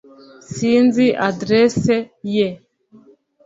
[0.53, 1.95] sinzi adresse
[2.35, 2.47] ye